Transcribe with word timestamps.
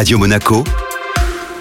Radio 0.00 0.16
Monaco, 0.16 0.64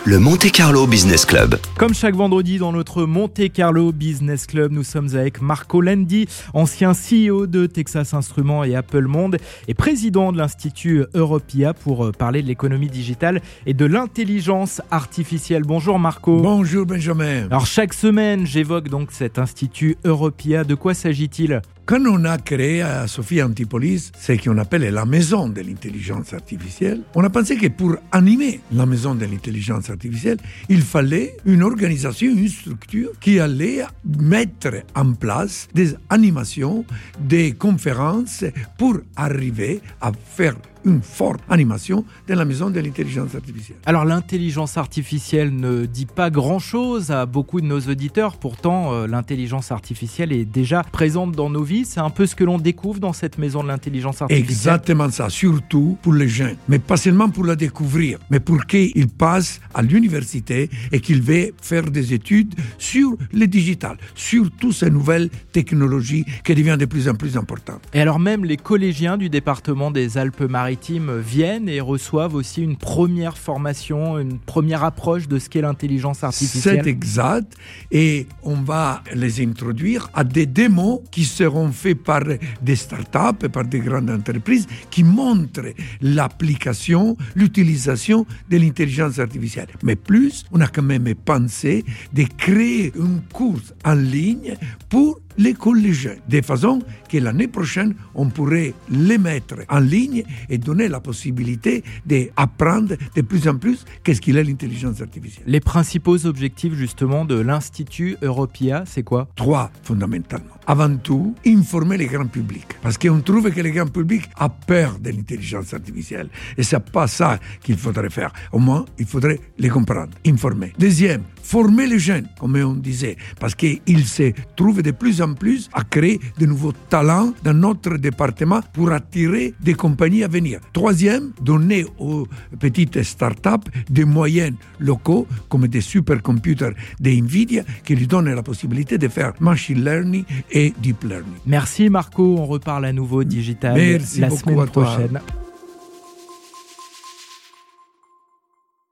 le 0.05 0.17
Monte 0.17 0.49
Carlo 0.49 0.87
Business 0.87 1.25
Club. 1.25 1.59
Comme 1.77 1.93
chaque 1.93 2.15
vendredi 2.15 2.57
dans 2.57 2.71
notre 2.71 3.03
Monte 3.03 3.51
Carlo 3.51 3.91
Business 3.91 4.47
Club, 4.47 4.71
nous 4.71 4.85
sommes 4.85 5.13
avec 5.13 5.41
Marco 5.41 5.81
Lendi, 5.81 6.25
ancien 6.53 6.93
CEO 6.93 7.47
de 7.47 7.65
Texas 7.65 8.13
Instruments 8.13 8.63
et 8.63 8.77
Apple 8.77 9.07
Monde 9.07 9.39
et 9.67 9.73
président 9.73 10.31
de 10.31 10.37
l'Institut 10.37 11.03
Europia 11.15 11.73
pour 11.73 12.05
euh, 12.05 12.11
parler 12.13 12.41
de 12.41 12.47
l'économie 12.47 12.87
digitale 12.87 13.41
et 13.65 13.73
de 13.73 13.83
l'intelligence 13.83 14.81
artificielle. 14.89 15.63
Bonjour 15.63 15.99
Marco. 15.99 16.39
Bonjour 16.39 16.85
Benjamin. 16.85 17.47
Alors 17.47 17.65
chaque 17.65 17.93
semaine, 17.93 18.45
j'évoque 18.45 18.87
donc 18.87 19.11
cet 19.11 19.37
Institut 19.37 19.97
Europia. 20.05 20.63
De 20.63 20.75
quoi 20.75 20.93
s'agit-il? 20.93 21.61
Quand 21.89 22.05
on 22.05 22.23
a 22.25 22.37
créé 22.37 22.83
à 22.83 23.07
Sophie 23.07 23.41
Antipolis 23.41 24.11
ce 24.15 24.33
qu'on 24.33 24.59
appelle 24.59 24.83
la 24.93 25.05
maison 25.07 25.49
de 25.49 25.61
l'intelligence 25.61 26.35
artificielle, 26.35 27.01
on 27.15 27.23
a 27.23 27.31
pensé 27.31 27.57
que 27.57 27.65
pour 27.65 27.95
animer 28.11 28.59
la 28.71 28.85
maison 28.85 29.15
de 29.15 29.25
l'intelligence 29.25 29.89
artificielle, 29.89 30.37
il 30.69 30.83
fallait 30.83 31.35
une 31.45 31.63
organisation, 31.63 32.29
une 32.29 32.47
structure 32.47 33.13
qui 33.19 33.39
allait 33.39 33.81
mettre 34.19 34.83
en 34.93 35.13
place 35.13 35.67
des 35.73 35.95
animations, 36.11 36.85
des 37.21 37.53
conférences 37.53 38.45
pour 38.77 38.99
arriver 39.15 39.81
à 39.99 40.11
faire 40.13 40.53
une 40.85 41.01
forte 41.01 41.41
animation 41.49 42.05
de 42.27 42.33
la 42.33 42.45
maison 42.45 42.69
de 42.69 42.79
l'intelligence 42.79 43.35
artificielle. 43.35 43.77
Alors 43.85 44.05
l'intelligence 44.05 44.77
artificielle 44.77 45.55
ne 45.55 45.85
dit 45.85 46.05
pas 46.05 46.29
grand-chose 46.29 47.11
à 47.11 47.25
beaucoup 47.25 47.61
de 47.61 47.65
nos 47.65 47.79
auditeurs, 47.81 48.37
pourtant 48.37 48.93
euh, 48.93 49.07
l'intelligence 49.07 49.71
artificielle 49.71 50.31
est 50.31 50.45
déjà 50.45 50.83
présente 50.83 51.33
dans 51.33 51.49
nos 51.49 51.63
vies, 51.63 51.78
c'est 51.85 51.99
un 51.99 52.09
peu 52.09 52.25
ce 52.25 52.35
que 52.35 52.43
l'on 52.43 52.57
découvre 52.57 52.99
dans 52.99 53.13
cette 53.13 53.37
maison 53.37 53.63
de 53.63 53.67
l'intelligence 53.67 54.21
artificielle. 54.21 54.49
Exactement 54.49 55.09
ça, 55.09 55.29
surtout 55.29 55.97
pour 56.01 56.13
les 56.13 56.27
jeunes, 56.27 56.57
mais 56.67 56.79
pas 56.79 56.97
seulement 56.97 57.29
pour 57.29 57.45
la 57.45 57.55
découvrir, 57.55 58.19
mais 58.29 58.39
pour 58.39 58.65
qu'ils 58.65 59.07
passent 59.07 59.59
à 59.73 59.81
l'université 59.81 60.69
et 60.91 60.99
qu'ils 60.99 61.21
veuillent 61.21 61.53
faire 61.61 61.89
des 61.89 62.13
études 62.13 62.55
sur 62.77 63.15
le 63.33 63.47
digital, 63.47 63.97
sur 64.15 64.49
toutes 64.51 64.73
ces 64.73 64.89
nouvelles 64.89 65.29
technologies 65.51 66.25
qui 66.43 66.55
deviennent 66.55 66.77
de 66.77 66.85
plus 66.85 67.07
en 67.07 67.15
plus 67.15 67.37
importantes. 67.37 67.81
Et 67.93 68.01
alors 68.01 68.19
même 68.19 68.45
les 68.45 68.57
collégiens 68.57 69.17
du 69.17 69.29
département 69.29 69.91
des 69.91 70.17
Alpes-Maritimes 70.17 71.19
viennent 71.19 71.69
et 71.69 71.81
reçoivent 71.81 72.35
aussi 72.35 72.61
une 72.61 72.77
première 72.77 73.37
formation, 73.37 74.19
une 74.19 74.39
première 74.39 74.83
approche 74.83 75.27
de 75.27 75.39
ce 75.39 75.49
qu'est 75.49 75.61
l'intelligence 75.61 76.23
artificielle. 76.23 76.81
C'est 76.83 76.89
exact. 76.89 77.53
Et 77.91 78.27
on 78.43 78.55
va 78.55 79.03
les 79.13 79.41
introduire 79.41 80.09
à 80.13 80.23
des 80.23 80.45
démos 80.45 81.01
qui 81.11 81.25
seront 81.25 81.68
faits 81.71 82.03
par 82.03 82.23
des 82.61 82.75
startups 82.75 83.49
par 83.51 83.65
des 83.65 83.79
grandes 83.79 84.09
entreprises 84.09 84.67
qui 84.89 85.03
montrent 85.03 85.73
l'application, 86.01 87.17
l'utilisation 87.35 88.25
de 88.49 88.57
l'intelligence 88.57 89.19
artificielle. 89.19 89.67
Mais 89.83 89.95
plus, 89.95 90.45
on 90.51 90.61
a 90.61 90.67
quand 90.67 90.83
même 90.83 91.13
pensé 91.15 91.83
de 92.13 92.23
créer 92.37 92.91
une 92.95 93.21
course 93.31 93.73
en 93.85 93.93
ligne 93.93 94.55
pour 94.89 95.19
les 95.37 95.53
collégiens, 95.53 96.15
de 96.27 96.41
façon 96.41 96.81
que 97.09 97.17
l'année 97.17 97.47
prochaine, 97.47 97.95
on 98.15 98.29
pourrait 98.29 98.73
les 98.89 99.17
mettre 99.17 99.55
en 99.69 99.79
ligne 99.79 100.23
et 100.49 100.57
donner 100.57 100.87
la 100.87 100.99
possibilité 100.99 101.83
d'apprendre 102.05 102.95
de 103.15 103.21
plus 103.21 103.47
en 103.47 103.57
plus 103.57 103.85
qu'est-ce 104.03 104.21
qu'il 104.21 104.37
est 104.37 104.43
l'intelligence 104.43 105.01
artificielle. 105.01 105.45
Les 105.47 105.59
principaux 105.59 106.25
objectifs 106.25 106.73
justement 106.73 107.25
de 107.25 107.39
l'Institut 107.39 108.17
Europia, 108.21 108.83
c'est 108.85 109.03
quoi? 109.03 109.27
Trois 109.35 109.71
fondamentalement. 109.83 110.45
Avant 110.67 110.95
tout, 110.97 111.33
informer 111.47 111.97
les 111.97 112.05
grands 112.05 112.27
publics. 112.27 112.67
Parce 112.81 112.97
qu'on 112.97 113.21
trouve 113.21 113.49
que 113.51 113.61
les 113.61 113.71
grands 113.71 113.87
publics 113.87 114.29
a 114.37 114.49
peur 114.49 114.99
de 114.99 115.09
l'intelligence 115.09 115.73
artificielle. 115.73 116.29
Et 116.57 116.63
c'est 116.63 116.79
pas 116.79 117.07
ça 117.07 117.39
qu'il 117.63 117.77
faudrait 117.77 118.09
faire. 118.09 118.31
Au 118.51 118.59
moins, 118.59 118.85
il 118.99 119.05
faudrait 119.05 119.39
les 119.57 119.69
comprendre, 119.69 120.11
informer. 120.25 120.73
Deuxième, 120.77 121.23
former 121.41 121.87
les 121.87 121.97
jeunes, 121.99 122.27
comme 122.39 122.55
on 122.55 122.75
disait, 122.75 123.17
parce 123.39 123.55
qu'ils 123.55 124.05
se 124.05 124.31
trouvent 124.55 124.83
de 124.83 124.91
plus 124.91 125.21
en 125.29 125.33
plus 125.33 125.69
à 125.73 125.83
créer 125.83 126.19
de 126.37 126.45
nouveaux 126.45 126.73
talents 126.89 127.33
dans 127.43 127.53
notre 127.53 127.97
département 127.97 128.61
pour 128.73 128.91
attirer 128.91 129.53
des 129.59 129.73
compagnies 129.73 130.23
à 130.23 130.27
venir. 130.27 130.59
Troisième, 130.73 131.31
donner 131.41 131.85
aux 131.99 132.27
petites 132.59 133.03
startups 133.03 133.69
des 133.89 134.05
moyens 134.05 134.55
locaux, 134.79 135.27
comme 135.47 135.67
des 135.67 135.81
supercomputers 135.81 136.73
de 136.99 137.09
NVIDIA, 137.09 137.63
qui 137.83 137.95
lui 137.95 138.07
donnent 138.07 138.33
la 138.33 138.43
possibilité 138.43 138.97
de 138.97 139.07
faire 139.07 139.33
machine 139.39 139.83
learning 139.83 140.25
et 140.51 140.73
deep 140.81 141.03
learning. 141.03 141.39
Merci 141.45 141.89
Marco, 141.89 142.37
on 142.37 142.45
reparle 142.45 142.85
à 142.85 142.93
nouveau 142.93 143.23
digital 143.23 143.75
Merci 143.75 144.19
la 144.21 144.29
semaine 144.29 144.65
prochaine. 144.67 145.19